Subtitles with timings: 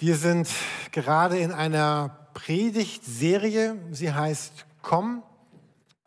[0.00, 0.48] Wir sind
[0.92, 3.76] gerade in einer Predigtserie.
[3.90, 5.22] Sie heißt Komm,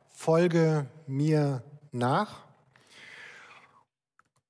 [0.09, 2.39] folge mir nach.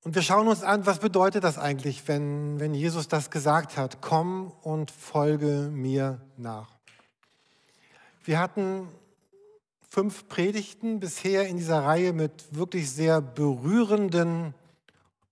[0.05, 3.99] Und wir schauen uns an, was bedeutet das eigentlich, wenn, wenn Jesus das gesagt hat.
[3.99, 6.69] Komm und folge mir nach.
[8.23, 8.87] Wir hatten
[9.89, 14.53] fünf Predigten bisher in dieser Reihe mit wirklich sehr berührenden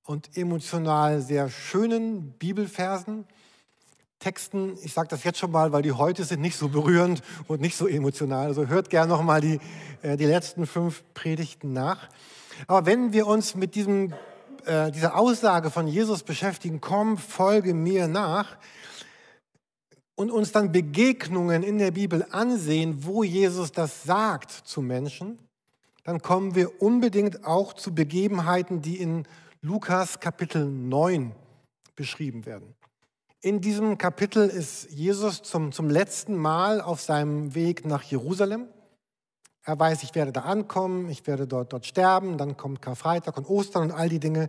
[0.04, 3.26] und emotional sehr schönen Bibelversen.
[4.22, 7.60] Texten, ich sage das jetzt schon mal, weil die heute sind nicht so berührend und
[7.60, 8.46] nicht so emotional.
[8.46, 9.60] Also hört gerne noch mal die,
[10.04, 12.08] äh, die letzten fünf Predigten nach.
[12.68, 14.14] Aber wenn wir uns mit diesem,
[14.66, 18.58] äh, dieser Aussage von Jesus beschäftigen, komm, folge mir nach,
[20.16, 25.40] und uns dann Begegnungen in der Bibel ansehen, wo Jesus das sagt zu Menschen,
[26.04, 29.28] dann kommen wir unbedingt auch zu Begebenheiten, die in
[29.62, 31.32] Lukas Kapitel 9
[31.96, 32.76] beschrieben werden.
[33.44, 38.68] In diesem Kapitel ist Jesus zum, zum letzten Mal auf seinem Weg nach Jerusalem.
[39.64, 43.50] Er weiß, ich werde da ankommen, ich werde dort, dort sterben, dann kommt Karfreitag und
[43.50, 44.48] Ostern und all die Dinge.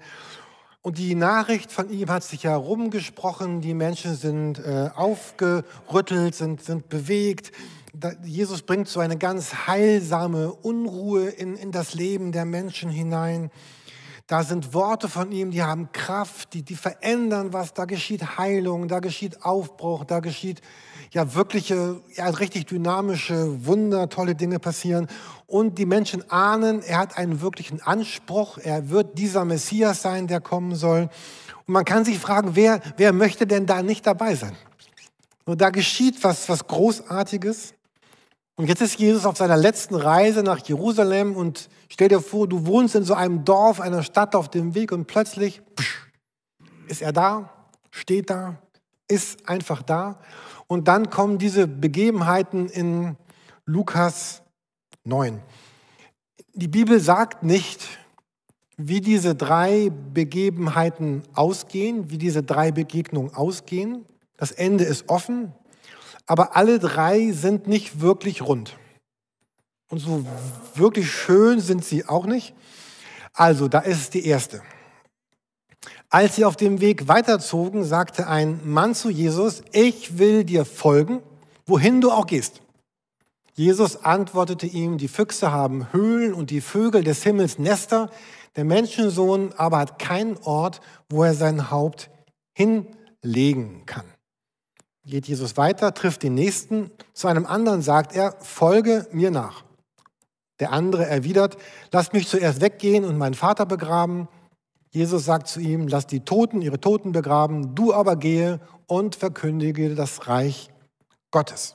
[0.83, 6.91] Und die Nachricht von ihm hat sich herumgesprochen, die Menschen sind äh, aufgerüttelt, sind, sind
[6.91, 7.51] bewegt.
[7.95, 13.51] Da, Jesus bringt so eine ganz heilsame Unruhe in, in das Leben der Menschen hinein.
[14.27, 17.75] Da sind Worte von ihm, die haben Kraft, die, die verändern was.
[17.75, 20.61] Da geschieht Heilung, da geschieht Aufbruch, da geschieht
[21.11, 25.09] ja wirkliche, ja richtig dynamische, Wunder, tolle Dinge passieren.
[25.47, 28.59] Und die Menschen ahnen, er hat einen wirklichen Anspruch.
[28.59, 31.09] Er wird dieser Messias sein, der kommen soll.
[31.67, 34.57] Und man kann sich fragen, wer, wer möchte denn da nicht dabei sein?
[35.45, 37.75] Und da geschieht was, was Großartiges.
[38.57, 42.67] Und jetzt ist Jesus auf seiner letzten Reise nach Jerusalem und stell dir vor, du
[42.67, 46.07] wohnst in so einem Dorf, einer Stadt auf dem Weg und plötzlich psch,
[46.87, 47.51] ist er da,
[47.91, 48.59] steht da,
[49.09, 50.19] ist einfach da.
[50.67, 53.17] Und dann kommen diese Begebenheiten in
[53.65, 54.43] Lukas
[55.05, 55.41] 9.
[56.55, 57.81] Die Bibel sagt nicht,
[58.77, 64.05] wie diese drei Begebenheiten ausgehen, wie diese drei Begegnungen ausgehen.
[64.37, 65.55] Das Ende ist offen
[66.27, 68.77] aber alle drei sind nicht wirklich rund.
[69.89, 70.25] Und so
[70.75, 72.55] wirklich schön sind sie auch nicht.
[73.35, 74.63] Also, da ist die erste.
[76.09, 81.23] Als sie auf dem Weg weiterzogen, sagte ein Mann zu Jesus, ich will dir folgen,
[81.67, 82.63] wohin du auch gehst.
[83.55, 88.11] Jesus antwortete ihm, die Füchse haben Höhlen und die Vögel des Himmels Nester,
[88.57, 92.11] der Menschensohn aber hat keinen Ort, wo er sein Haupt
[92.55, 94.05] hinlegen kann
[95.05, 96.91] geht Jesus weiter, trifft den Nächsten.
[97.13, 99.65] Zu einem anderen sagt er, folge mir nach.
[100.61, 101.57] Der andere erwidert,
[101.91, 104.29] lass mich zuerst weggehen und meinen Vater begraben.
[104.91, 109.95] Jesus sagt zu ihm, lass die Toten ihre Toten begraben, du aber gehe und verkündige
[109.95, 110.71] das Reich
[111.31, 111.75] Gottes.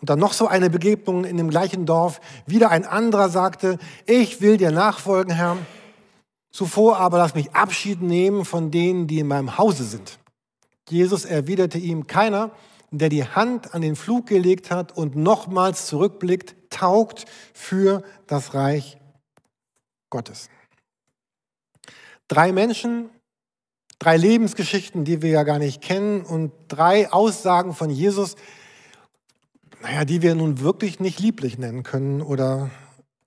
[0.00, 2.20] Und dann noch so eine Begegnung in dem gleichen Dorf.
[2.46, 5.56] Wieder ein anderer sagte, ich will dir nachfolgen, Herr.
[6.52, 10.18] Zuvor aber lass mich Abschied nehmen von denen, die in meinem Hause sind.
[10.88, 12.52] Jesus erwiderte ihm, keiner,
[12.90, 18.98] der die Hand an den Flug gelegt hat und nochmals zurückblickt, taugt für das Reich
[20.10, 20.48] Gottes.
[22.28, 23.10] Drei Menschen,
[23.98, 28.36] drei Lebensgeschichten, die wir ja gar nicht kennen und drei Aussagen von Jesus,
[29.82, 32.70] naja, die wir nun wirklich nicht lieblich nennen können oder,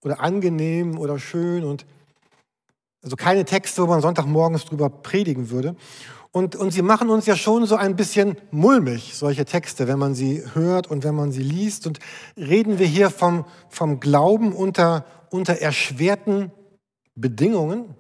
[0.04, 1.86] oder angenehm oder schön und
[3.02, 5.76] also keine Texte, wo man Sonntagmorgens drüber predigen würde.
[6.32, 10.14] Und, und sie machen uns ja schon so ein bisschen mulmig, solche Texte, wenn man
[10.14, 11.88] sie hört und wenn man sie liest.
[11.88, 12.00] Und
[12.38, 16.52] reden wir hier vom, vom Glauben unter, unter erschwerten
[17.16, 17.96] Bedingungen.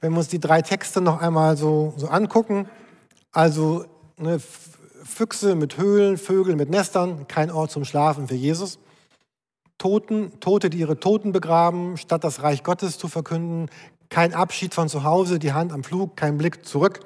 [0.00, 2.70] Wenn wir uns die drei Texte noch einmal so, so angucken,
[3.32, 3.84] also
[4.16, 4.40] ne,
[5.04, 8.78] Füchse mit Höhlen, Vögel mit Nestern, kein Ort zum Schlafen für Jesus.
[9.76, 13.68] Toten, Tote, die ihre Toten begraben, statt das Reich Gottes zu verkünden,
[14.10, 17.00] kein Abschied von zu Hause, die Hand am Flug, kein Blick zurück.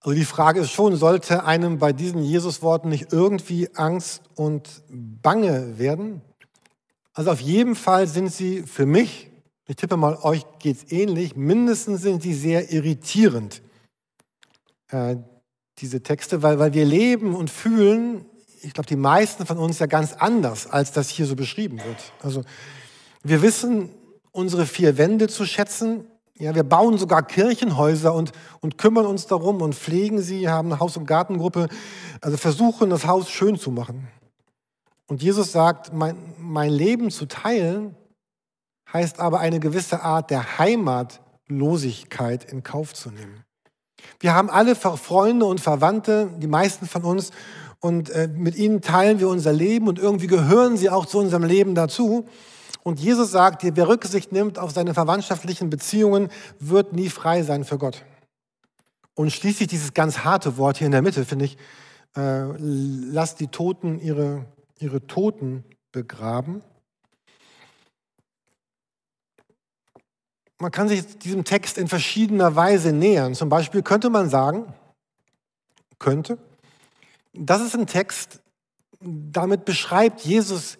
[0.00, 5.78] Also die Frage ist schon, sollte einem bei diesen Jesusworten nicht irgendwie Angst und Bange
[5.78, 6.20] werden?
[7.12, 9.30] Also auf jeden Fall sind sie für mich,
[9.66, 13.62] ich tippe mal, euch geht es ähnlich, mindestens sind sie sehr irritierend,
[14.90, 15.16] äh,
[15.78, 18.26] diese Texte, weil, weil wir leben und fühlen,
[18.62, 22.12] ich glaube, die meisten von uns ja ganz anders, als das hier so beschrieben wird.
[22.22, 22.42] Also
[23.28, 23.90] wir wissen
[24.32, 26.04] unsere vier Wände zu schätzen.
[26.38, 30.80] Ja, wir bauen sogar Kirchenhäuser und, und kümmern uns darum und pflegen sie, haben eine
[30.80, 31.68] Haus- und Gartengruppe,
[32.20, 34.08] also versuchen das Haus schön zu machen.
[35.06, 37.94] Und Jesus sagt, mein, mein Leben zu teilen,
[38.92, 43.44] heißt aber eine gewisse Art der Heimatlosigkeit in Kauf zu nehmen.
[44.20, 47.30] Wir haben alle Freunde und Verwandte, die meisten von uns,
[47.80, 51.44] und äh, mit ihnen teilen wir unser Leben und irgendwie gehören sie auch zu unserem
[51.44, 52.26] Leben dazu.
[52.86, 56.28] Und Jesus sagt, wer Rücksicht nimmt auf seine verwandtschaftlichen Beziehungen,
[56.60, 58.04] wird nie frei sein für Gott.
[59.14, 61.58] Und schließlich dieses ganz harte Wort hier in der Mitte, finde ich,
[62.16, 64.46] äh, lass die Toten ihre,
[64.78, 66.62] ihre Toten begraben.
[70.60, 73.34] Man kann sich diesem Text in verschiedener Weise nähern.
[73.34, 74.72] Zum Beispiel könnte man sagen,
[75.98, 76.38] könnte,
[77.32, 78.38] das ist ein Text,
[79.00, 80.78] damit beschreibt Jesus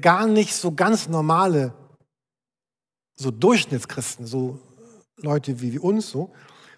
[0.00, 1.72] gar nicht so ganz normale,
[3.14, 4.58] so Durchschnittschristen, so
[5.16, 6.32] Leute wie uns so.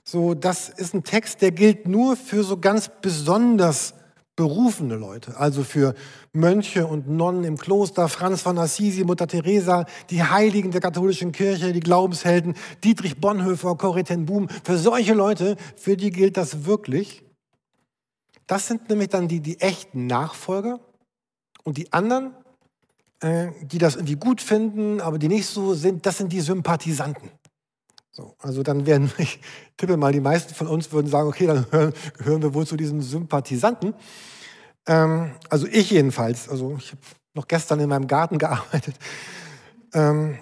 [0.05, 3.95] So, das ist ein Text, der gilt nur für so ganz besonders
[4.37, 5.95] berufene Leute, also für
[6.33, 11.75] Mönche und Nonnen im Kloster, Franz von Assisi, Mutter Teresa, die Heiligen der katholischen Kirche,
[11.75, 14.49] die Glaubenshelden, Dietrich Bonhoeffer, Corrie ten Boom.
[14.65, 17.23] Für solche Leute, für die gilt das wirklich.
[18.47, 20.81] Das sind nämlich dann die, die echten Nachfolger.
[21.63, 22.40] Und die anderen, äh,
[23.23, 27.31] die das irgendwie gut finden, aber die nicht so sind, das sind die Sympathisanten.
[28.13, 29.41] So, also dann werden, ich
[29.77, 32.77] tippe mal, die meisten von uns würden sagen, okay, dann hören, hören wir wohl zu
[32.77, 33.95] diesen Sympathisanten.
[34.87, 37.03] Ähm, also ich jedenfalls, also ich habe
[37.35, 38.97] noch gestern in meinem Garten gearbeitet.
[39.95, 40.39] Ähm,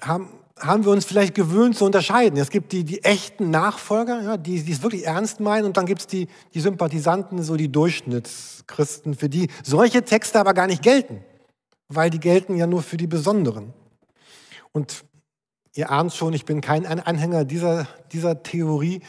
[0.00, 0.28] haben,
[0.58, 2.38] haben wir uns vielleicht gewöhnt zu unterscheiden.
[2.38, 5.86] Es gibt die, die echten Nachfolger, ja, die, die es wirklich ernst meinen, und dann
[5.86, 10.82] gibt es die, die Sympathisanten, so die Durchschnittschristen, für die solche Texte aber gar nicht
[10.82, 11.24] gelten,
[11.88, 13.72] weil die gelten ja nur für die Besonderen.
[14.72, 15.04] Und
[15.74, 19.00] ihr ahnt schon, ich bin kein Anhänger dieser, dieser Theorie,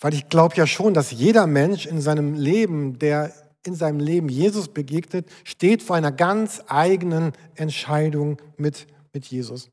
[0.00, 3.32] weil ich glaube ja schon, dass jeder Mensch in seinem Leben, der
[3.66, 9.70] in seinem Leben Jesus begegnet, steht vor einer ganz eigenen Entscheidung mit, mit Jesus.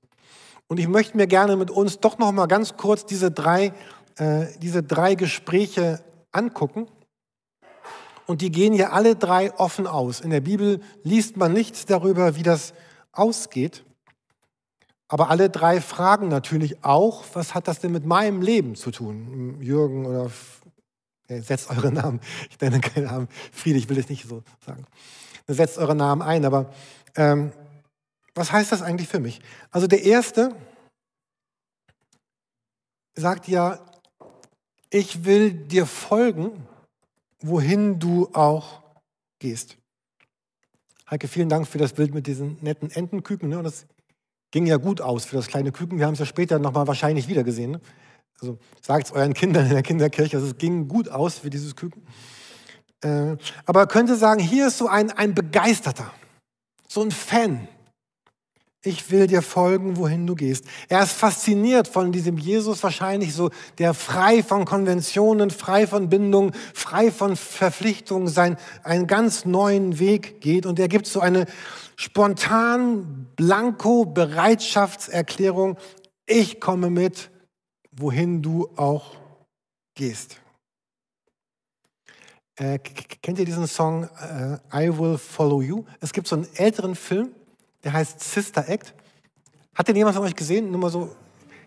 [0.72, 3.74] Und ich möchte mir gerne mit uns doch noch mal ganz kurz diese drei,
[4.16, 6.02] äh, diese drei Gespräche
[6.32, 6.88] angucken.
[8.26, 10.22] Und die gehen ja alle drei offen aus.
[10.22, 12.74] In der Bibel liest man nichts darüber, wie das
[13.12, 13.84] ausgeht.
[15.10, 19.58] Aber alle drei fragen natürlich auch, was hat das denn mit meinem Leben zu tun?
[19.60, 20.32] Jürgen oder
[21.28, 24.86] setzt eure Namen, ich nenne keinen Namen, Friede, ich will das nicht so sagen.
[25.48, 26.72] Setzt eure Namen ein, aber
[27.18, 27.52] ähm,
[28.34, 29.42] was heißt das eigentlich für mich?
[29.72, 30.56] Also der erste
[33.14, 33.86] sagt ja,
[34.90, 36.68] ich will dir folgen,
[37.42, 38.82] wohin du auch
[39.40, 39.78] gehst.
[41.10, 43.50] Heike, vielen Dank für das Bild mit diesen netten Entenküken.
[43.50, 43.62] Ne?
[43.64, 43.86] Das
[44.52, 45.98] ging ja gut aus für das kleine Küken.
[45.98, 47.72] Wir haben es ja später nochmal wahrscheinlich wieder gesehen.
[47.72, 47.82] Ne?
[48.40, 51.76] Also sagt es euren Kindern in der Kinderkirche, also es ging gut aus für dieses
[51.76, 52.06] Küken.
[53.02, 56.12] Äh, aber könnte sagen, hier ist so ein, ein Begeisterter,
[56.88, 57.68] so ein Fan
[58.84, 60.66] ich will dir folgen, wohin du gehst.
[60.90, 66.54] Er ist fasziniert von diesem Jesus wahrscheinlich so, der frei von Konventionen, frei von Bindungen,
[66.74, 70.66] frei von Verpflichtungen sein, einen ganz neuen Weg geht.
[70.66, 71.46] Und er gibt so eine
[71.96, 75.78] spontan blanko Bereitschaftserklärung.
[76.26, 77.30] Ich komme mit,
[77.92, 79.16] wohin du auch
[79.94, 80.38] gehst.
[82.56, 84.10] Äh, kennt ihr diesen Song
[84.74, 85.86] äh, I Will Follow You?
[86.00, 87.36] Es gibt so einen älteren Film,
[87.84, 88.94] der heißt Sister Act.
[89.76, 90.72] Hat den jemand von euch gesehen?
[90.72, 91.16] Nur mal so.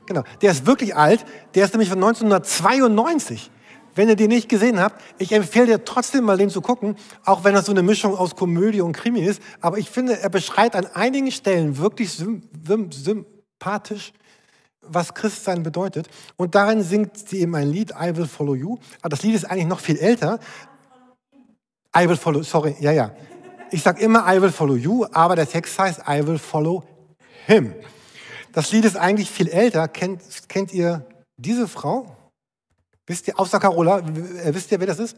[0.07, 0.23] Genau.
[0.43, 1.25] Der ist wirklich alt.
[1.55, 3.51] Der ist nämlich von 1992.
[3.95, 7.45] Wenn ihr den nicht gesehen habt, ich empfehle dir trotzdem mal den zu gucken, auch
[7.45, 9.41] wenn das so eine Mischung aus Komödie und Krimi ist.
[9.61, 14.13] Aber ich finde, er beschreibt an einigen Stellen wirklich sympathisch,
[14.83, 16.09] was Christsein bedeutet.
[16.37, 18.79] Und darin singt sie eben ein Lied, I Will Follow You.
[19.01, 20.41] Aber das Lied ist eigentlich noch viel älter.
[21.97, 23.13] I Will Follow, sorry, ja, ja.
[23.71, 26.85] Ich sage immer, I will follow you, aber der Text heißt, I will follow
[27.47, 27.75] him.
[28.53, 29.89] Das Lied ist eigentlich viel älter.
[29.89, 31.05] Kennt, kennt ihr
[31.37, 32.17] diese Frau?
[33.07, 35.17] Wisst ihr, außer Carola, wisst ihr, wer das ist?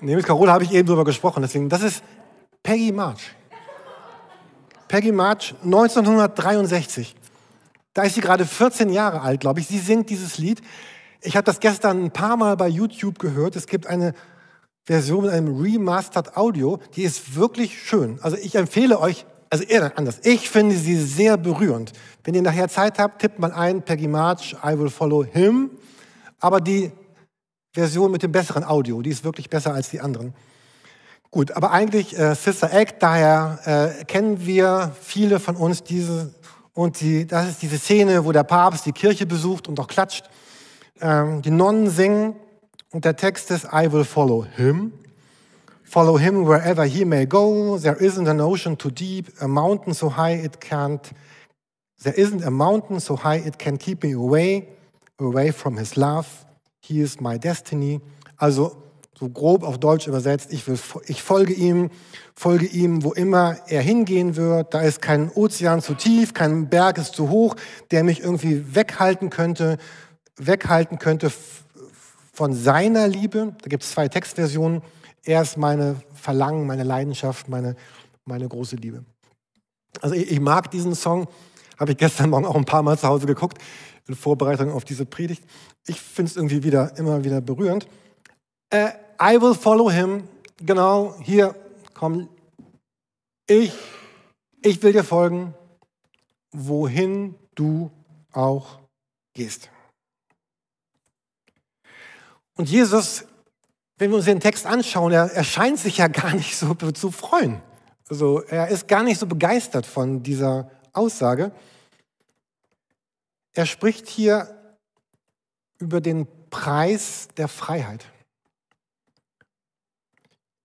[0.00, 2.02] Nee, mit Carola habe ich eben drüber gesprochen, deswegen, das ist
[2.62, 3.34] Peggy March.
[4.88, 7.14] Peggy March, 1963.
[7.92, 9.66] Da ist sie gerade 14 Jahre alt, glaube ich.
[9.66, 10.62] Sie singt dieses Lied.
[11.20, 13.56] Ich habe das gestern ein paar Mal bei YouTube gehört.
[13.56, 14.14] Es gibt eine
[14.84, 18.18] Version mit einem Remastered Audio, die ist wirklich schön.
[18.22, 21.92] Also ich empfehle euch, also eher anders, ich finde sie sehr berührend.
[22.24, 25.70] Wenn ihr nachher Zeit habt, tippt mal ein, Peggy March, I will follow him.
[26.38, 26.92] Aber die
[27.72, 30.34] Version mit dem besseren Audio, die ist wirklich besser als die anderen.
[31.30, 36.34] Gut, aber eigentlich äh, Sister Act, daher äh, kennen wir viele von uns diese,
[36.72, 40.28] und die, das ist diese Szene, wo der Papst die Kirche besucht und auch klatscht.
[41.00, 42.34] Ähm, die Nonnen singen
[42.92, 44.92] und der Text ist, I will follow him.
[45.84, 47.78] Follow him wherever he may go.
[47.78, 51.12] There isn't an ocean too deep, a mountain so high it can't
[52.02, 54.68] There isn't a mountain so high it can keep me away,
[55.18, 56.26] away from his love.
[56.80, 58.00] He is my destiny.
[58.38, 58.82] Also
[59.18, 60.78] so grob auf Deutsch übersetzt, ich, will,
[61.08, 61.90] ich folge ihm,
[62.34, 64.72] folge ihm, wo immer er hingehen wird.
[64.72, 67.54] Da ist kein Ozean zu tief, kein Berg ist zu hoch,
[67.90, 69.76] der mich irgendwie weghalten könnte,
[70.38, 71.30] weghalten könnte
[72.40, 73.54] von seiner Liebe.
[73.60, 74.80] Da gibt es zwei Textversionen.
[75.24, 77.76] Er ist meine Verlangen, meine Leidenschaft, meine,
[78.24, 79.04] meine große Liebe.
[80.00, 81.28] Also ich, ich mag diesen Song,
[81.78, 83.58] habe ich gestern Morgen auch ein paar Mal zu Hause geguckt,
[84.08, 85.44] in Vorbereitung auf diese Predigt.
[85.86, 87.86] Ich finde es irgendwie wieder, immer wieder berührend.
[88.70, 88.88] Äh,
[89.22, 90.26] I will follow him.
[90.56, 91.54] Genau, hier,
[91.92, 92.30] komm.
[93.46, 93.74] Ich,
[94.62, 95.52] ich will dir folgen,
[96.52, 97.90] wohin du
[98.32, 98.78] auch
[99.34, 99.68] gehst.
[102.60, 103.24] Und Jesus,
[103.96, 107.10] wenn wir uns den Text anschauen, er, er scheint sich ja gar nicht so zu
[107.10, 107.62] freuen.
[108.06, 111.52] Also er ist gar nicht so begeistert von dieser Aussage.
[113.54, 114.74] Er spricht hier
[115.78, 118.04] über den Preis der Freiheit.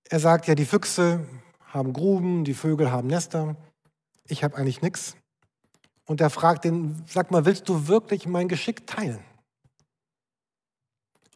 [0.09, 1.25] Er sagt ja, die Füchse
[1.67, 3.55] haben Gruben, die Vögel haben Nester,
[4.27, 5.15] ich habe eigentlich nichts.
[6.03, 9.23] Und er fragt den, sag mal, willst du wirklich mein Geschick teilen?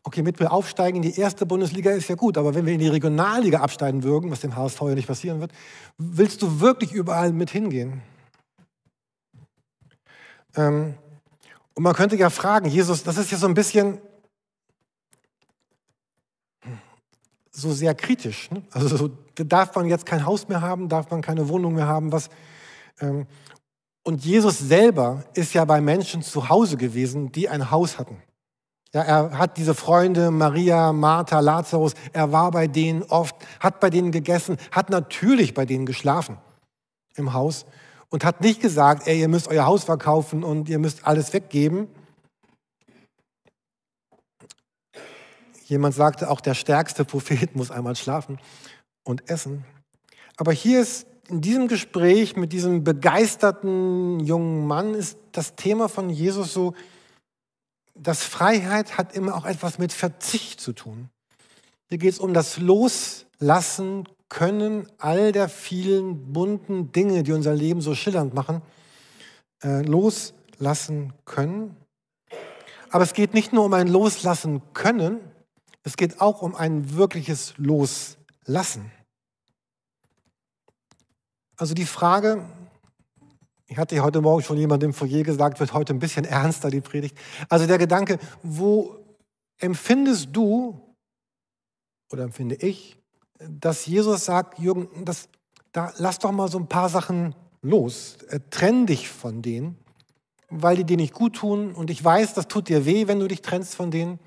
[0.10, 2.80] Okay, mit wir aufsteigen in die erste Bundesliga ist ja gut, aber wenn wir in
[2.80, 5.52] die Regionalliga absteigen würden, was dem HSV ja nicht passieren wird,
[6.00, 8.02] willst du wirklich überall mit hingehen?
[10.56, 10.96] Ähm,
[11.76, 14.00] und man könnte ja fragen, Jesus, das ist ja so ein bisschen
[17.52, 18.50] so sehr kritisch.
[18.50, 18.64] Ne?
[18.72, 22.12] Also so, darf man jetzt kein Haus mehr haben, darf man keine Wohnung mehr haben,
[22.12, 22.32] was.
[23.00, 23.28] Ähm,
[24.02, 28.24] und Jesus selber ist ja bei Menschen zu Hause gewesen, die ein Haus hatten.
[28.94, 33.90] Ja, er hat diese Freunde, Maria, Martha, Lazarus, er war bei denen oft, hat bei
[33.90, 36.38] denen gegessen, hat natürlich bei denen geschlafen
[37.16, 37.66] im Haus
[38.10, 41.88] und hat nicht gesagt, ey, ihr müsst euer Haus verkaufen und ihr müsst alles weggeben,
[45.70, 48.40] Jemand sagte, auch der stärkste Prophet muss einmal schlafen
[49.04, 49.66] und essen.
[50.36, 56.10] Aber hier ist in diesem Gespräch mit diesem begeisterten jungen Mann ist das Thema von
[56.10, 56.74] Jesus so,
[58.02, 61.10] dass Freiheit hat immer auch etwas mit Verzicht zu tun.
[61.90, 67.82] Hier geht es um das Loslassen können all der vielen bunten Dinge, die unser Leben
[67.82, 68.62] so schillernd machen,
[69.64, 71.76] äh, loslassen können.
[72.92, 75.20] Aber es geht nicht nur um ein Loslassen können,
[75.84, 78.92] es geht auch um ein wirkliches Loslassen.
[81.58, 82.46] Also die Frage,
[83.70, 86.82] ich hatte heute Morgen schon jemandem im Foyer gesagt, wird heute ein bisschen ernster, die
[86.82, 87.16] Predigt.
[87.50, 88.98] Also der Gedanke, wo
[89.60, 90.82] empfindest du
[92.12, 92.98] oder empfinde ich,
[93.38, 95.30] dass Jesus sagt, Jürgen, das,
[95.72, 99.78] da lass doch mal so ein paar Sachen los, äh, trenn dich von denen,
[100.50, 103.28] weil die dir nicht gut tun und ich weiß, das tut dir weh, wenn du
[103.28, 104.20] dich trennst von denen.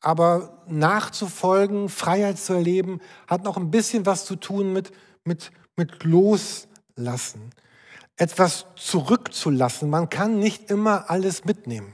[0.00, 4.92] Aber nachzufolgen, Freiheit zu erleben, hat noch ein bisschen was zu tun mit,
[5.24, 7.50] mit, mit Loslassen.
[8.22, 9.90] Etwas zurückzulassen.
[9.90, 11.92] Man kann nicht immer alles mitnehmen.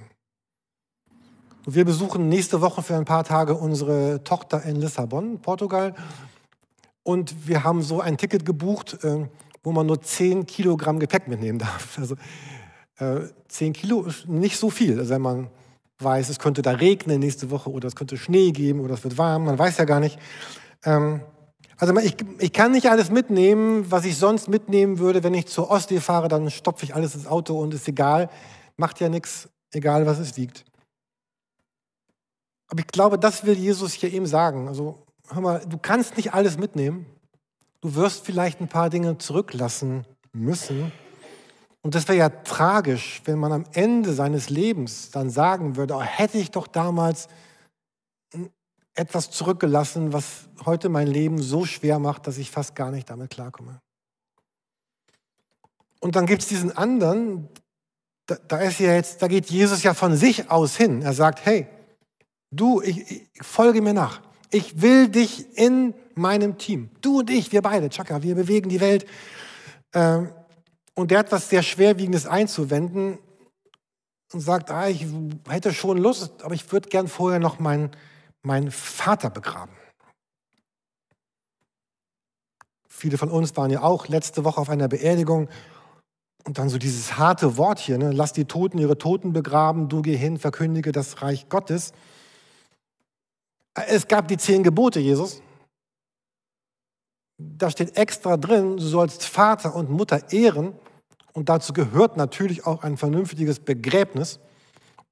[1.65, 5.95] Wir besuchen nächste Woche für ein paar Tage unsere Tochter in Lissabon, Portugal.
[7.03, 9.27] Und wir haben so ein Ticket gebucht, äh,
[9.63, 11.97] wo man nur 10 Kilogramm Gepäck mitnehmen darf.
[11.99, 12.17] Also
[12.99, 15.49] 10 äh, Kilo ist nicht so viel, also wenn man
[15.99, 19.17] weiß, es könnte da regnen nächste Woche oder es könnte Schnee geben oder es wird
[19.17, 20.19] warm, man weiß ja gar nicht.
[20.85, 21.23] Ähm,
[21.79, 25.71] also ich, ich kann nicht alles mitnehmen, was ich sonst mitnehmen würde, wenn ich zur
[25.71, 28.29] Ostsee fahre, dann stopfe ich alles ins Auto und ist egal,
[28.77, 30.65] macht ja nichts, egal was es wiegt.
[32.69, 34.67] Aber ich glaube, das will Jesus hier eben sagen.
[34.69, 37.07] Also hör mal, du kannst nicht alles mitnehmen.
[37.81, 40.93] Du wirst vielleicht ein paar Dinge zurücklassen müssen.
[41.83, 46.03] Und das wäre ja tragisch, wenn man am Ende seines Lebens dann sagen würde, oh,
[46.03, 47.29] hätte ich doch damals
[48.99, 53.31] etwas zurückgelassen, was heute mein Leben so schwer macht, dass ich fast gar nicht damit
[53.31, 53.81] klarkomme.
[56.01, 57.49] Und dann gibt es diesen anderen,
[58.27, 61.03] da, da, ist ja jetzt, da geht Jesus ja von sich aus hin.
[61.03, 61.67] Er sagt, hey,
[62.51, 64.21] du, ich, ich folge mir nach.
[64.51, 66.91] Ich will dich in meinem Team.
[67.01, 69.07] Du und ich, wir beide, Chaka, wir bewegen die Welt.
[69.95, 70.33] Ähm,
[70.95, 73.19] und der hat was sehr Schwerwiegendes einzuwenden
[74.33, 75.07] und sagt, ah, ich
[75.49, 77.91] hätte schon Lust, aber ich würde gern vorher noch meinen,
[78.43, 79.73] meinen Vater begraben.
[82.89, 85.49] Viele von uns waren ja auch letzte Woche auf einer Beerdigung
[86.45, 88.11] und dann so dieses harte Wort hier, ne?
[88.11, 91.93] lass die Toten ihre Toten begraben, du geh hin, verkündige das Reich Gottes.
[93.75, 95.43] Es gab die zehn Gebote, Jesus
[97.39, 100.75] da steht extra drin, du sollst Vater und Mutter ehren
[101.33, 104.41] Und dazu gehört natürlich auch ein vernünftiges Begräbnis.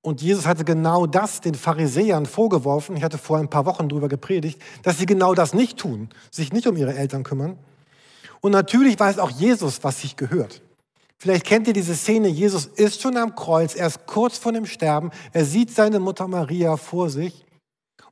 [0.06, 2.96] Und Jesus hatte genau das den Pharisäern vorgeworfen.
[2.96, 6.52] Ich hatte vor ein paar Wochen darüber gepredigt, dass sie genau das nicht tun, sich
[6.52, 7.58] nicht um ihre Eltern kümmern.
[8.40, 10.62] Und natürlich weiß auch Jesus, was sich gehört.
[11.18, 14.64] Vielleicht kennt ihr diese Szene, Jesus ist schon am Kreuz, er ist kurz vor dem
[14.64, 17.44] Sterben, er sieht seine Mutter Maria vor sich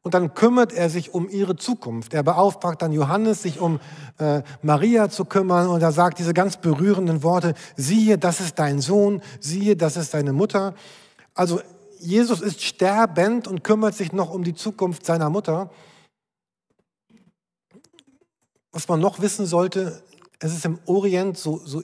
[0.02, 2.12] und dann kümmert er sich um ihre Zukunft.
[2.12, 3.78] Er beauftragt dann Johannes, sich um
[4.18, 8.80] äh, Maria zu kümmern und er sagt diese ganz berührenden Worte, siehe, das ist dein
[8.80, 10.74] Sohn, siehe, das ist deine Mutter.
[11.34, 11.60] Also
[12.04, 15.70] Jesus ist sterbend und kümmert sich noch um die Zukunft seiner Mutter.
[18.72, 20.04] Was man noch wissen sollte,
[20.38, 21.82] es ist im Orient so, so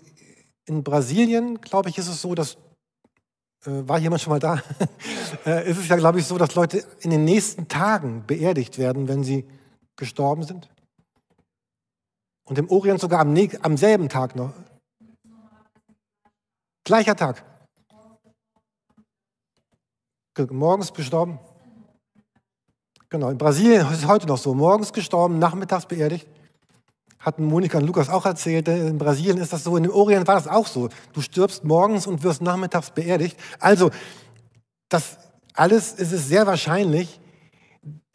[0.67, 2.59] in Brasilien, glaube ich, ist es so, dass,
[3.65, 4.63] äh, war jemand schon mal da?
[5.47, 9.09] äh, ist es ja, glaube ich, so, dass Leute in den nächsten Tagen beerdigt werden,
[9.09, 9.49] wenn sie
[9.97, 10.69] gestorben sind.
[12.45, 14.53] Und im Orient sogar am, am selben Tag noch.
[16.85, 17.50] Gleicher Tag.
[20.51, 21.39] Morgens gestorben.
[23.09, 24.55] Genau, in Brasilien ist es heute noch so.
[24.55, 26.27] Morgens gestorben, nachmittags beerdigt
[27.21, 30.37] hatten Monika und Lukas auch erzählt, in Brasilien ist das so, in dem Orient war
[30.37, 30.89] das auch so.
[31.13, 33.37] Du stirbst morgens und wirst nachmittags beerdigt.
[33.61, 33.91] Also,
[34.89, 35.19] das
[35.55, 37.21] alles ist es sehr wahrscheinlich,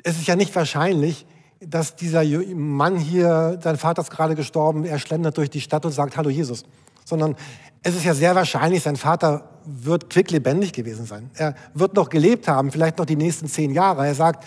[0.04, 1.28] es ist ja nicht wahrscheinlich,
[1.60, 2.24] dass dieser
[2.56, 6.30] Mann hier, sein Vater ist gerade gestorben, er schlendert durch die Stadt und sagt, hallo
[6.30, 6.64] Jesus.
[7.06, 7.36] Sondern
[7.84, 11.30] es ist ja sehr wahrscheinlich, sein Vater wird quicklebendig gewesen sein.
[11.36, 14.06] Er wird noch gelebt haben, vielleicht noch die nächsten zehn Jahre.
[14.06, 14.46] Er sagt,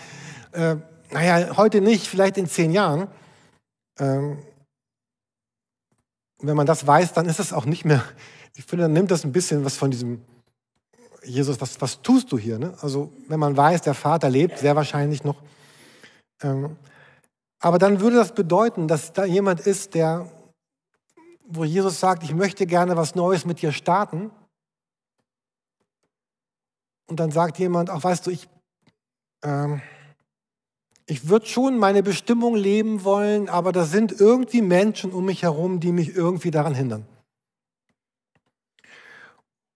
[0.51, 0.75] äh,
[1.11, 3.07] naja, heute nicht, vielleicht in zehn Jahren.
[3.99, 4.39] Ähm,
[6.41, 8.03] wenn man das weiß, dann ist es auch nicht mehr,
[8.55, 10.21] ich finde, dann nimmt das ein bisschen was von diesem,
[11.23, 12.59] Jesus, was, was tust du hier?
[12.59, 12.73] Ne?
[12.81, 15.41] Also wenn man weiß, der Vater lebt, sehr wahrscheinlich noch.
[16.41, 16.77] Ähm,
[17.59, 20.31] aber dann würde das bedeuten, dass da jemand ist, der,
[21.45, 24.31] wo Jesus sagt, ich möchte gerne was Neues mit dir starten.
[27.09, 28.47] Und dann sagt jemand, auch weißt du, ich,
[29.43, 29.81] ähm,
[31.07, 35.79] ich würde schon meine Bestimmung leben wollen, aber da sind irgendwie Menschen um mich herum,
[35.79, 37.07] die mich irgendwie daran hindern.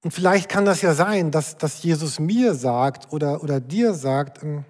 [0.04, 4.44] Und vielleicht kann das ja sein, dass, dass Jesus mir sagt oder, oder dir sagt,
[4.44, 4.64] ähm,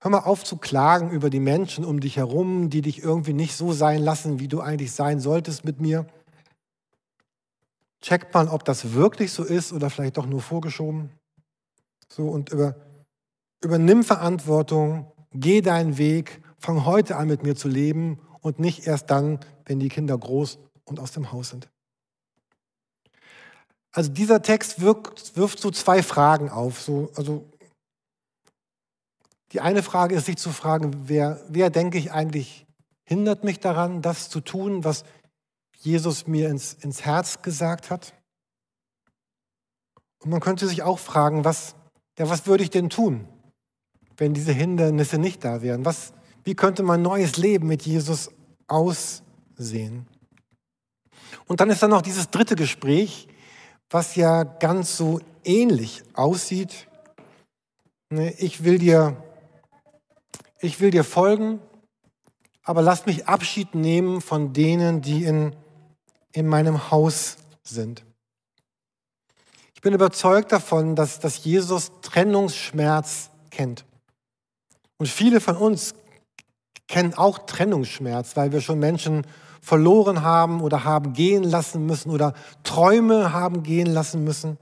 [0.00, 3.54] hör mal auf zu klagen über die Menschen um dich herum, die dich irgendwie nicht
[3.54, 6.06] so sein lassen, wie du eigentlich sein solltest mit mir.
[8.00, 11.10] Checkt mal, ob das wirklich so ist oder vielleicht doch nur vorgeschoben.
[12.12, 12.76] So und über,
[13.62, 19.10] übernimm Verantwortung geh deinen Weg, fang heute an mit mir zu leben und nicht erst
[19.10, 21.68] dann, wenn die Kinder groß und aus dem Haus sind.
[23.92, 26.80] Also dieser Text wirkt, wirft so zwei Fragen auf.
[26.80, 27.50] So, also
[29.52, 32.66] die eine Frage ist, sich zu fragen, wer, wer denke ich eigentlich
[33.04, 35.04] hindert mich daran, das zu tun, was
[35.78, 38.12] Jesus mir ins, ins Herz gesagt hat?
[40.18, 41.74] Und man könnte sich auch fragen, was,
[42.18, 43.26] ja, was würde ich denn tun?
[44.18, 45.84] wenn diese Hindernisse nicht da wären?
[45.84, 46.12] Was,
[46.44, 48.30] wie könnte mein neues Leben mit Jesus
[48.66, 50.06] aussehen?
[51.46, 53.28] Und dann ist da noch dieses dritte Gespräch,
[53.90, 56.88] was ja ganz so ähnlich aussieht.
[58.10, 59.22] Ne, ich will dir,
[60.60, 61.60] ich will dir folgen,
[62.62, 65.54] aber lass mich Abschied nehmen von denen, die in,
[66.32, 68.04] in meinem Haus sind.
[69.78, 73.84] Ich bin überzeugt davon, dass, dass Jesus Trennungsschmerz kennt.
[74.96, 75.94] Und viele von uns
[76.88, 79.24] kennen auch Trennungsschmerz, weil wir schon Menschen
[79.60, 84.58] verloren haben oder haben gehen lassen müssen oder Träume haben gehen lassen müssen.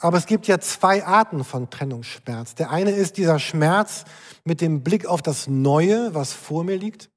[0.00, 2.54] Aber es gibt ja zwei Arten von Trennungsschmerz.
[2.56, 4.04] Der eine ist dieser Schmerz
[4.44, 7.08] mit dem Blick auf das Neue, was vor mir liegt.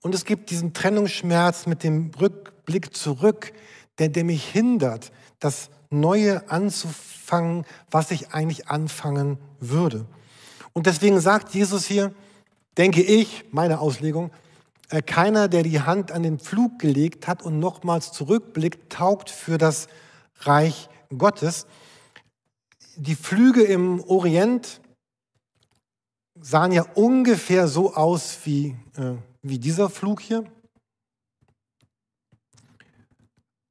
[0.00, 3.52] Und es gibt diesen Trennungsschmerz mit dem Rückblick zurück,
[3.98, 10.06] der, der mich hindert, das Neue anzufangen, was ich eigentlich anfangen würde.
[10.72, 12.12] Und deswegen sagt Jesus hier,
[12.76, 14.30] denke ich, meine Auslegung,
[14.90, 19.58] äh, keiner, der die Hand an den Pflug gelegt hat und nochmals zurückblickt, taugt für
[19.58, 19.88] das
[20.40, 21.66] Reich Gottes.
[22.96, 24.80] Die Flüge im Orient
[26.40, 30.44] sahen ja ungefähr so aus wie, äh, wie dieser Flug hier.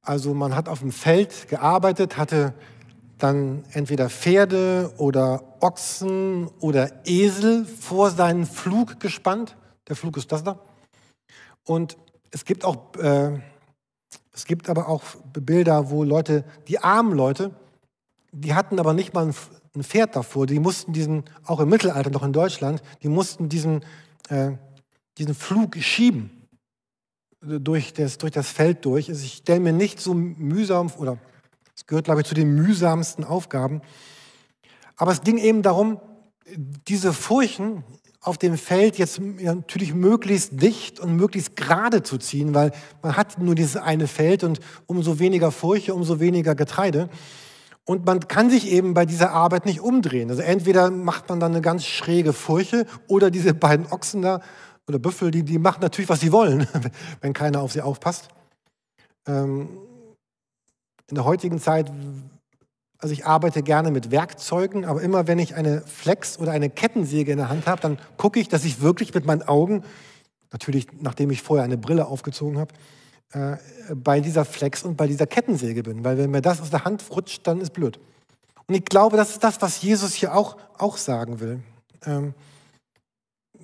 [0.04, 2.52] Also man hat auf dem Feld gearbeitet, hatte
[3.18, 9.56] dann entweder Pferde oder Ochsen oder Esel vor seinen Flug gespannt.
[9.88, 10.58] Der Flug ist das da.
[11.64, 11.96] Und
[12.30, 13.40] es gibt auch, äh,
[14.32, 17.52] es gibt aber auch Bilder, wo Leute, die armen Leute,
[18.32, 19.32] die hatten aber nicht mal
[19.74, 20.46] ein Pferd davor.
[20.46, 23.84] Die mussten diesen, auch im Mittelalter noch in Deutschland, die mussten diesen,
[24.28, 24.52] äh,
[25.16, 26.43] diesen Flug schieben.
[27.46, 29.08] Durch das, durch das Feld durch.
[29.08, 31.18] Ich stelle mir nicht so mühsam, oder
[31.76, 33.82] es gehört, glaube ich, zu den mühsamsten Aufgaben.
[34.96, 36.00] Aber es ging eben darum,
[36.86, 37.84] diese Furchen
[38.20, 43.38] auf dem Feld jetzt natürlich möglichst dicht und möglichst gerade zu ziehen, weil man hat
[43.38, 47.10] nur dieses eine Feld und umso weniger Furche, umso weniger Getreide.
[47.84, 50.30] Und man kann sich eben bei dieser Arbeit nicht umdrehen.
[50.30, 54.40] Also entweder macht man dann eine ganz schräge Furche oder diese beiden Ochsen da
[54.88, 56.66] oder Büffel, die, die machen natürlich, was sie wollen,
[57.20, 58.28] wenn keiner auf sie aufpasst.
[59.26, 59.68] Ähm,
[61.08, 61.90] in der heutigen Zeit,
[62.98, 67.32] also ich arbeite gerne mit Werkzeugen, aber immer wenn ich eine Flex oder eine Kettensäge
[67.32, 69.84] in der Hand habe, dann gucke ich, dass ich wirklich mit meinen Augen,
[70.52, 72.72] natürlich nachdem ich vorher eine Brille aufgezogen habe,
[73.32, 73.56] äh,
[73.94, 76.04] bei dieser Flex und bei dieser Kettensäge bin.
[76.04, 77.98] Weil wenn mir das aus der Hand rutscht, dann ist blöd.
[78.66, 81.60] Und ich glaube, das ist das, was Jesus hier auch, auch sagen will.
[82.06, 82.34] Ähm,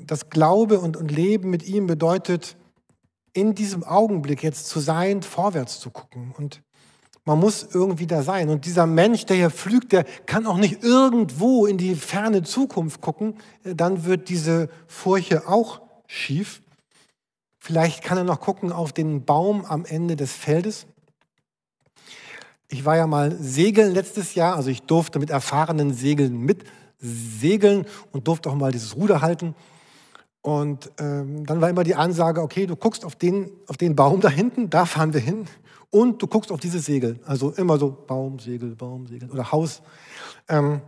[0.06, 2.56] das Glaube und, und Leben mit ihm bedeutet,
[3.32, 6.34] in diesem Augenblick jetzt zu sein, vorwärts zu gucken.
[6.36, 6.62] Und
[7.24, 8.48] man muss irgendwie da sein.
[8.48, 13.00] Und dieser Mensch, der hier pflügt, der kann auch nicht irgendwo in die ferne Zukunft
[13.00, 13.34] gucken.
[13.62, 16.62] Dann wird diese Furche auch schief.
[17.58, 20.86] Vielleicht kann er noch gucken auf den Baum am Ende des Feldes.
[22.68, 26.64] Ich war ja mal segeln letztes Jahr, also ich durfte mit erfahrenen Segeln mit
[27.00, 29.54] segeln und durfte auch mal dieses Ruder halten.
[30.42, 34.20] Und ähm, dann war immer die Ansage, okay, du guckst auf den, auf den Baum
[34.20, 35.46] da hinten, da fahren wir hin.
[35.90, 37.20] Und du guckst auf diese Segel.
[37.26, 39.82] Also immer so Baum, Segel, Baum, Segel oder Haus.
[40.48, 40.80] Ähm,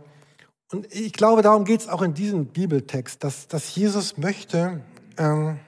[0.71, 4.81] und ich glaube, darum geht es auch in diesem Bibeltext, dass, dass Jesus möchte,
[5.17, 5.59] ähm,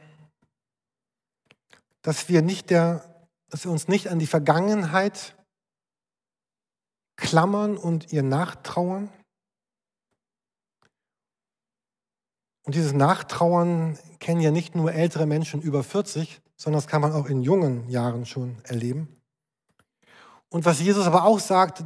[2.02, 3.04] dass wir, nicht der,
[3.50, 5.36] dass wir uns nicht an die Vergangenheit
[7.18, 9.10] klammern und ihr nachtrauern.
[12.66, 17.14] Und dieses Nachtrauern kennen ja nicht nur ältere Menschen über 40, sondern das kann man
[17.14, 19.08] auch in jungen Jahren schon erleben.
[20.50, 21.84] Und was Jesus aber auch sagt,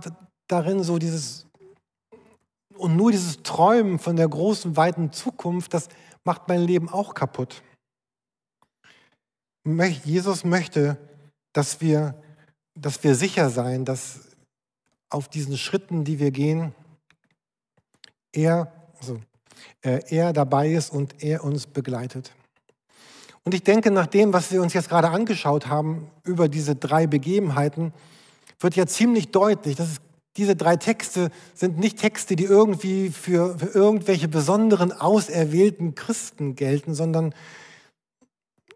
[0.48, 1.48] darin so dieses,
[2.76, 5.90] und nur dieses Träumen von der großen, weiten Zukunft, das
[6.24, 7.62] macht mein Leben auch kaputt.
[10.06, 10.98] Jesus möchte,
[11.54, 12.22] dass wir,
[12.76, 14.30] dass wir sicher sein, dass
[15.10, 16.74] auf diesen Schritten, die wir gehen,
[18.32, 19.20] er, also,
[19.82, 22.34] er dabei ist und er uns begleitet.
[23.44, 27.08] Und ich denke, nach dem, was wir uns jetzt gerade angeschaut haben über diese drei
[27.08, 27.94] Begebenheiten,
[28.60, 29.98] wird ja ziemlich deutlich, dass es,
[30.38, 36.94] diese drei Texte sind nicht Texte, die irgendwie für, für irgendwelche besonderen, auserwählten Christen gelten,
[36.94, 37.34] sondern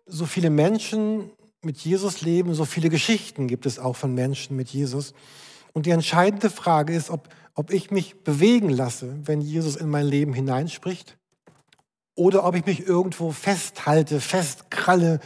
[0.06, 1.30] so viele Menschen
[1.62, 5.14] mit Jesus leben, so viele Geschichten gibt es auch von Menschen mit Jesus.
[5.74, 10.06] Und die entscheidende Frage ist, ob, ob ich mich bewegen lasse, wenn Jesus in mein
[10.06, 11.18] Leben hineinspricht,
[12.16, 15.20] oder ob ich mich irgendwo festhalte, festkralle,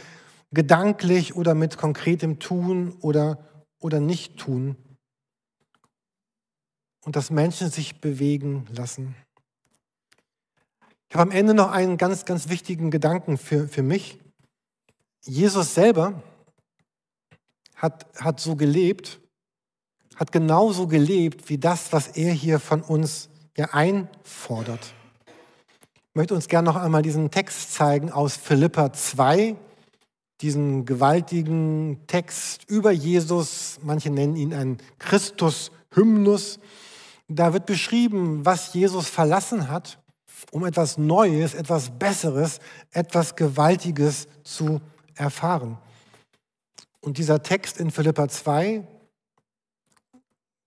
[0.50, 3.46] gedanklich oder mit konkretem Tun oder,
[3.78, 4.76] oder Nicht-Tun.
[7.04, 9.14] Und dass Menschen sich bewegen lassen.
[11.10, 14.18] Ich habe am Ende noch einen ganz, ganz wichtigen Gedanken für, für mich.
[15.24, 16.22] Jesus selber
[17.76, 19.20] hat, hat so gelebt,
[20.18, 24.92] hat genauso gelebt wie das, was er hier von uns ja einfordert.
[25.26, 29.54] Ich möchte uns gerne noch einmal diesen Text zeigen aus Philippa 2,
[30.40, 33.78] diesen gewaltigen Text über Jesus.
[33.82, 36.58] Manche nennen ihn einen Christus-Hymnus.
[37.28, 40.00] Da wird beschrieben, was Jesus verlassen hat,
[40.50, 42.58] um etwas Neues, etwas Besseres,
[42.90, 44.80] etwas Gewaltiges zu
[45.14, 45.78] erfahren.
[47.00, 48.84] Und dieser Text in Philippa 2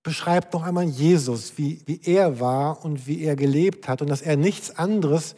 [0.04, 4.22] beschreibt noch einmal Jesus, wie, wie er war und wie er gelebt hat und dass
[4.22, 5.36] er nichts anderes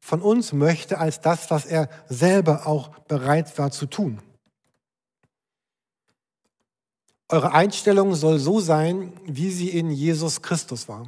[0.00, 4.20] von uns möchte als das, was er selber auch bereit war zu tun.
[7.28, 11.06] Eure Einstellung soll so sein, wie sie in Jesus Christus war.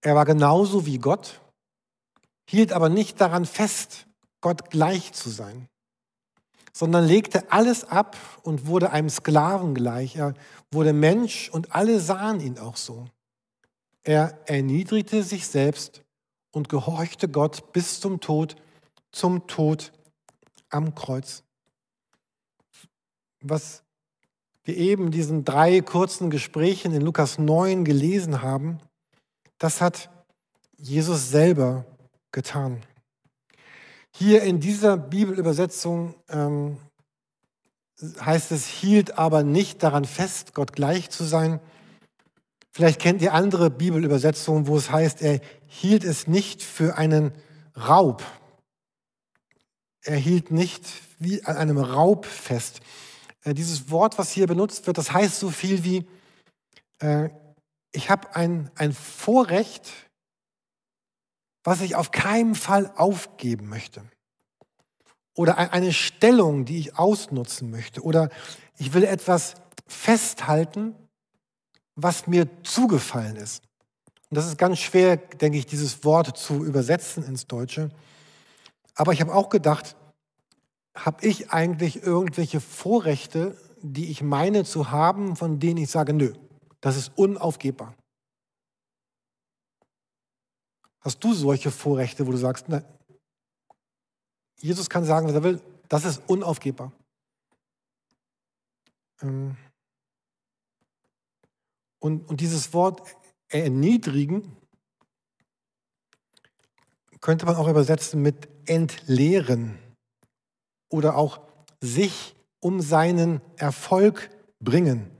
[0.00, 1.40] Er war genauso wie Gott,
[2.48, 4.06] hielt aber nicht daran fest,
[4.40, 5.66] Gott gleich zu sein,
[6.76, 10.16] sondern legte alles ab und wurde einem Sklaven gleich.
[10.16, 10.34] Er
[10.72, 13.06] wurde Mensch und alle sahen ihn auch so.
[14.02, 16.02] Er erniedrigte sich selbst
[16.50, 18.56] und gehorchte Gott bis zum Tod,
[19.12, 19.92] zum Tod
[20.68, 21.44] am Kreuz.
[23.40, 23.82] Was
[24.64, 28.78] wir eben in diesen drei kurzen Gesprächen in Lukas 9 gelesen haben,
[29.58, 30.10] das hat
[30.76, 31.84] Jesus selber
[32.32, 32.82] getan.
[34.16, 36.78] Hier in dieser Bibelübersetzung ähm,
[38.20, 41.58] heißt es, hielt aber nicht daran fest, Gott gleich zu sein.
[42.70, 47.32] Vielleicht kennt ihr andere Bibelübersetzungen, wo es heißt, er hielt es nicht für einen
[47.76, 48.22] Raub.
[50.04, 50.86] Er hielt nicht
[51.18, 52.82] wie an einem Raubfest.
[53.42, 56.06] Äh, dieses Wort, was hier benutzt wird, das heißt so viel wie,
[57.00, 57.30] äh,
[57.90, 59.92] ich habe ein, ein Vorrecht,
[61.64, 64.02] was ich auf keinen Fall aufgeben möchte.
[65.34, 68.02] Oder eine Stellung, die ich ausnutzen möchte.
[68.02, 68.28] Oder
[68.76, 69.54] ich will etwas
[69.88, 70.94] festhalten,
[71.96, 73.62] was mir zugefallen ist.
[74.30, 77.90] Und das ist ganz schwer, denke ich, dieses Wort zu übersetzen ins Deutsche.
[78.94, 79.96] Aber ich habe auch gedacht,
[80.94, 86.32] habe ich eigentlich irgendwelche Vorrechte, die ich meine zu haben, von denen ich sage, nö,
[86.80, 87.94] das ist unaufgebbar.
[91.04, 92.82] Hast du solche Vorrechte, wo du sagst, na,
[94.60, 96.90] Jesus kann sagen, was er will, das ist unaufgebbar.
[99.20, 99.56] Ähm,
[101.98, 103.02] und, und dieses Wort
[103.48, 104.56] erniedrigen
[107.20, 109.78] könnte man auch übersetzen mit entleeren
[110.90, 111.40] oder auch
[111.80, 115.10] sich um seinen Erfolg bringen,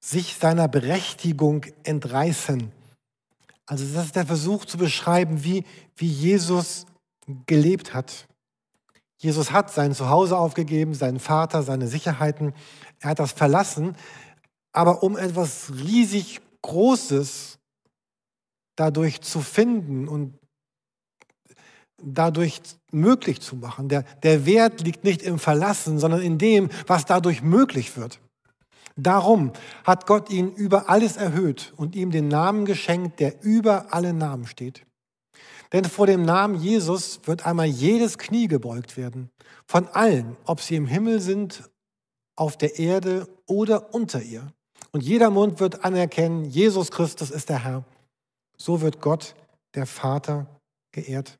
[0.00, 2.72] sich seiner Berechtigung entreißen.
[3.72, 5.64] Also das ist der Versuch zu beschreiben, wie,
[5.96, 6.84] wie Jesus
[7.46, 8.28] gelebt hat.
[9.16, 12.52] Jesus hat sein Zuhause aufgegeben, seinen Vater, seine Sicherheiten.
[13.00, 13.96] Er hat das verlassen,
[14.72, 17.58] aber um etwas riesig Großes
[18.76, 20.38] dadurch zu finden und
[21.96, 23.88] dadurch möglich zu machen.
[23.88, 28.20] Der, der Wert liegt nicht im Verlassen, sondern in dem, was dadurch möglich wird.
[28.96, 29.52] Darum
[29.84, 34.46] hat Gott ihn über alles erhöht und ihm den Namen geschenkt, der über alle Namen
[34.46, 34.84] steht.
[35.72, 39.30] Denn vor dem Namen Jesus wird einmal jedes Knie gebeugt werden,
[39.66, 41.70] von allen, ob sie im Himmel sind,
[42.36, 44.52] auf der Erde oder unter ihr.
[44.90, 47.84] Und jeder Mund wird anerkennen, Jesus Christus ist der Herr.
[48.58, 49.34] So wird Gott,
[49.74, 50.46] der Vater,
[50.92, 51.38] geehrt.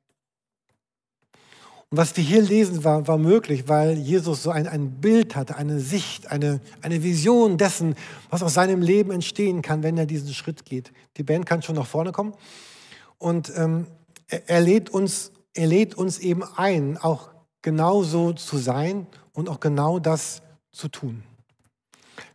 [1.93, 5.57] Und was wir hier lesen, war, war möglich, weil Jesus so ein, ein Bild hatte,
[5.57, 7.97] eine Sicht, eine, eine Vision dessen,
[8.31, 10.91] was aus seinem Leben entstehen kann, wenn er diesen Schritt geht.
[11.19, 12.33] Die Band kann schon nach vorne kommen.
[13.19, 13.87] Und ähm,
[14.27, 17.29] er, er, lädt uns, er lädt uns eben ein, auch
[17.61, 20.41] genau so zu sein und auch genau das
[20.73, 21.23] zu tun.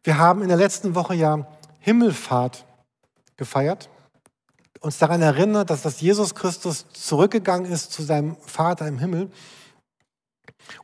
[0.04, 1.48] Wir haben in der letzten Woche ja
[1.80, 2.64] Himmelfahrt
[3.38, 3.90] gefeiert
[4.82, 9.32] uns daran erinnert, dass das Jesus Christus zurückgegangen ist zu seinem Vater im Himmel.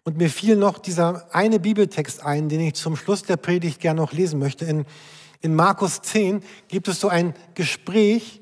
[0.03, 4.01] Und mir fiel noch dieser eine Bibeltext ein, den ich zum Schluss der Predigt gerne
[4.01, 4.65] noch lesen möchte.
[4.65, 4.85] In,
[5.41, 8.41] in Markus 10 gibt es so ein Gespräch,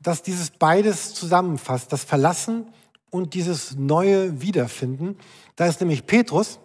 [0.00, 2.72] das dieses beides zusammenfasst, das Verlassen
[3.10, 5.16] und dieses neue Wiederfinden.
[5.56, 6.58] Da ist nämlich Petrus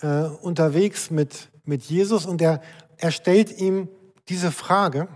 [0.00, 2.60] äh, unterwegs mit, mit Jesus und er,
[2.98, 3.88] er stellt ihm
[4.28, 5.08] diese Frage.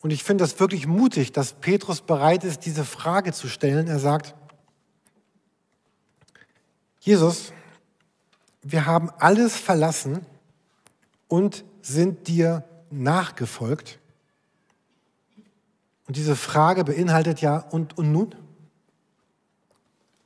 [0.00, 3.88] Und ich finde das wirklich mutig, dass Petrus bereit ist, diese Frage zu stellen.
[3.88, 4.34] Er sagt,
[7.00, 7.52] Jesus,
[8.62, 10.26] wir haben alles verlassen
[11.28, 13.98] und sind dir nachgefolgt.
[16.06, 18.34] Und diese Frage beinhaltet ja, und, und nun?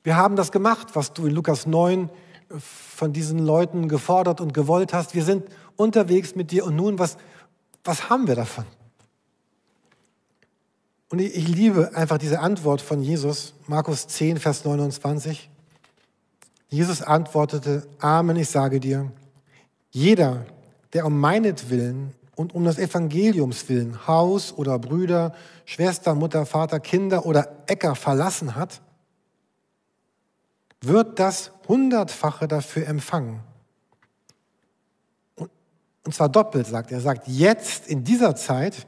[0.02, 2.10] Wir haben das gemacht, was du in Lukas 9
[2.58, 5.14] von diesen Leuten gefordert und gewollt hast.
[5.14, 5.44] Wir sind
[5.76, 7.16] unterwegs mit dir und nun, was,
[7.84, 8.64] was haben wir davon?
[11.10, 15.50] Und ich liebe einfach diese Antwort von Jesus, Markus 10, Vers 29.
[16.68, 19.10] Jesus antwortete, Amen, ich sage dir,
[19.90, 20.46] jeder,
[20.92, 27.26] der um meinetwillen und um des Evangeliums willen Haus oder Brüder, Schwester, Mutter, Vater, Kinder
[27.26, 28.80] oder Äcker verlassen hat,
[30.80, 33.40] wird das hundertfache dafür empfangen.
[35.36, 36.98] Und zwar doppelt, sagt er.
[36.98, 38.86] Er sagt, jetzt in dieser Zeit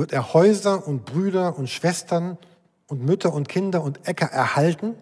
[0.00, 2.38] wird er Häuser und Brüder und Schwestern
[2.86, 4.94] und Mütter und Kinder und Äcker erhalten,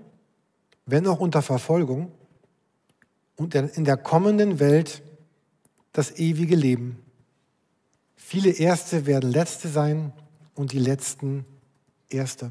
[0.87, 2.11] wenn auch unter Verfolgung,
[3.37, 5.05] und in der kommenden Welt
[5.93, 7.01] das ewige Leben.
[8.17, 10.13] Viele Erste werden Letzte sein
[10.57, 11.45] und die Letzten
[12.09, 12.51] Erste.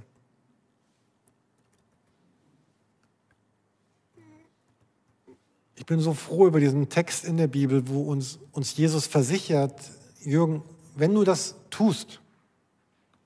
[5.76, 9.78] Ich bin so froh über diesen Text in der Bibel, wo uns, uns Jesus versichert,
[10.22, 10.64] Jürgen,
[10.96, 12.22] wenn du das tust,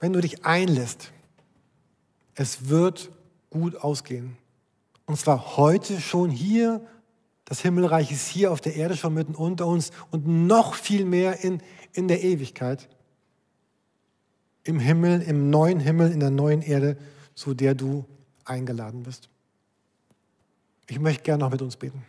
[0.01, 1.11] wenn du dich einlässt,
[2.35, 3.11] es wird
[3.49, 4.35] gut ausgehen.
[5.05, 6.85] Und zwar heute schon hier,
[7.45, 11.43] das Himmelreich ist hier auf der Erde schon mitten unter uns und noch viel mehr
[11.43, 11.61] in,
[11.93, 12.89] in der Ewigkeit.
[14.63, 16.97] Im Himmel, im neuen Himmel, in der neuen Erde,
[17.35, 18.05] zu der du
[18.43, 19.29] eingeladen bist.
[20.87, 22.03] Ich möchte gerne noch mit uns beten.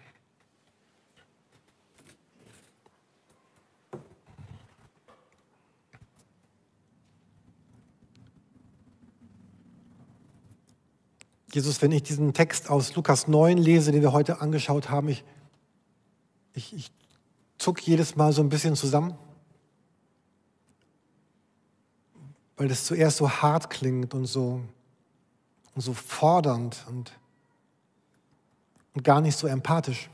[11.55, 15.23] Jesus, wenn ich diesen Text aus Lukas 9 lese, den wir heute angeschaut haben, ich,
[16.55, 16.93] ich, ich
[17.59, 19.15] zuck jedes Mal so ein bisschen zusammen,
[22.57, 24.63] weil das zuerst so hart klingt und so,
[25.75, 27.13] und so fordernd und,
[28.95, 30.09] und gar nicht so empathisch.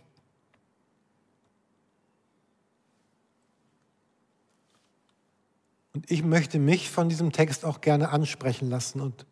[5.95, 9.25] Und ich möchte mich von diesem Text auch gerne ansprechen lassen und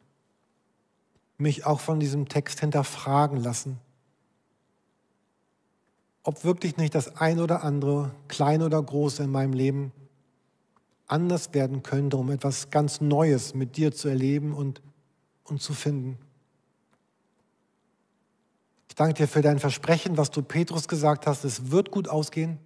[1.39, 3.79] mich auch von diesem Text hinterfragen lassen,
[6.23, 9.93] ob wirklich nicht das ein oder andere, klein oder groß in meinem Leben,
[11.07, 14.83] anders werden könnte, um etwas ganz Neues mit dir zu erleben und,
[15.45, 16.19] und zu finden.
[18.89, 22.59] Ich danke dir für dein Versprechen, was du Petrus gesagt hast, es wird gut ausgehen.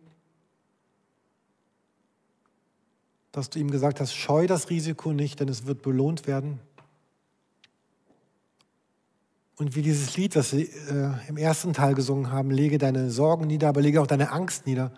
[3.32, 6.60] Dass du ihm gesagt hast, scheu das Risiko nicht, denn es wird belohnt werden.
[9.60, 13.46] Und wie dieses Lied, das Sie äh, im ersten Teil gesungen haben, lege deine Sorgen
[13.46, 14.90] nieder, aber lege auch deine Angst nieder.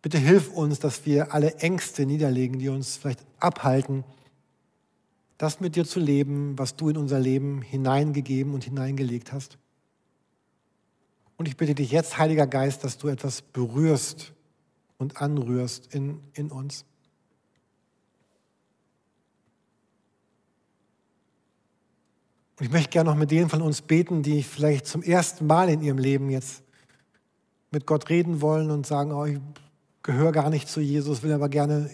[0.00, 4.04] Bitte hilf uns, dass wir alle Ängste niederlegen, die uns vielleicht abhalten,
[5.38, 9.58] das mit dir zu leben, was du in unser Leben hineingegeben und hineingelegt hast.
[11.36, 14.34] Und ich bitte dich jetzt, Heiliger Geist, dass du etwas berührst
[14.98, 16.84] und anrührst in, in uns.
[22.58, 25.68] Und ich möchte gerne noch mit denen von uns beten, die vielleicht zum ersten Mal
[25.68, 26.62] in ihrem Leben jetzt
[27.72, 29.40] mit Gott reden wollen und sagen, oh, ich
[30.02, 31.90] gehöre gar nicht zu Jesus, will aber gerne,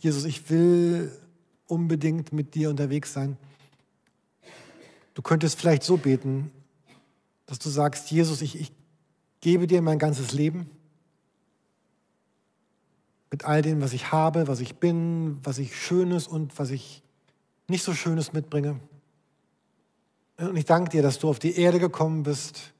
[0.00, 1.12] Jesus, ich will
[1.66, 3.36] unbedingt mit dir unterwegs sein.
[5.12, 6.50] Du könntest vielleicht so beten,
[7.46, 8.72] dass du sagst, Jesus, ich, ich
[9.40, 10.70] gebe dir mein ganzes Leben
[13.30, 17.02] mit all dem, was ich habe, was ich bin, was ich Schönes und was ich
[17.68, 18.80] nicht so Schönes mitbringe.
[20.36, 22.72] Und ich danke dir, dass du auf die Erde gekommen bist,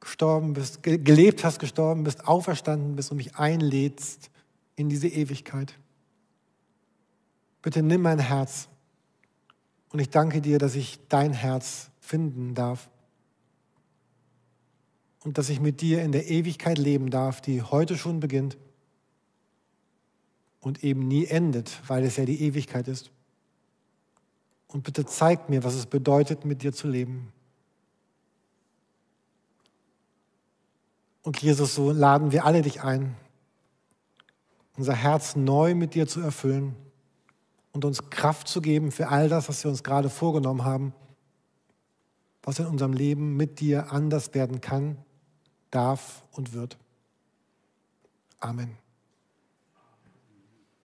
[0.00, 4.30] gestorben bist, gelebt hast, gestorben bist, auferstanden bist und mich einlädst
[4.74, 5.78] in diese Ewigkeit.
[7.62, 8.68] Bitte nimm mein Herz.
[9.90, 12.90] Und ich danke dir, dass ich dein Herz finden darf.
[15.22, 18.58] Und dass ich mit dir in der Ewigkeit leben darf, die heute schon beginnt
[20.58, 23.12] und eben nie endet, weil es ja die Ewigkeit ist.
[24.72, 27.32] Und bitte zeig mir, was es bedeutet, mit dir zu leben.
[31.22, 33.14] Und Jesus, so laden wir alle dich ein,
[34.76, 36.74] unser Herz neu mit dir zu erfüllen
[37.72, 40.94] und uns Kraft zu geben für all das, was wir uns gerade vorgenommen haben,
[42.42, 44.98] was in unserem Leben mit dir anders werden kann,
[45.70, 46.76] darf und wird.
[48.40, 48.81] Amen.